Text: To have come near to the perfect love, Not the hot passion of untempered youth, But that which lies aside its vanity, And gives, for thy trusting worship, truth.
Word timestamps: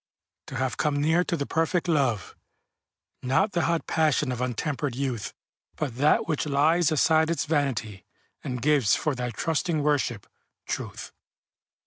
To 0.47 0.55
have 0.55 0.77
come 0.77 0.99
near 0.99 1.23
to 1.23 1.37
the 1.37 1.45
perfect 1.45 1.87
love, 1.87 2.35
Not 3.21 3.51
the 3.51 3.65
hot 3.65 3.85
passion 3.85 4.31
of 4.31 4.41
untempered 4.41 4.95
youth, 4.95 5.31
But 5.75 5.97
that 5.97 6.27
which 6.27 6.47
lies 6.47 6.91
aside 6.91 7.29
its 7.29 7.45
vanity, 7.45 8.03
And 8.43 8.63
gives, 8.63 8.95
for 8.95 9.13
thy 9.13 9.29
trusting 9.29 9.83
worship, 9.83 10.25
truth. 10.65 11.11